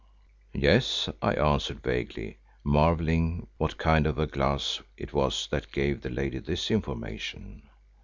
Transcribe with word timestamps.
"Yes," 0.55 1.09
I 1.21 1.33
answered 1.35 1.83
vaguely, 1.83 2.39
marvelling 2.63 3.45
what 3.57 3.77
kind 3.77 4.07
of 4.07 4.17
a 4.17 4.25
glass 4.25 4.81
it 4.97 5.13
was 5.13 5.47
that 5.51 5.71
gave 5.71 6.01
the 6.01 6.09
lady 6.09 6.39
this 6.39 6.71
information. 6.71 7.69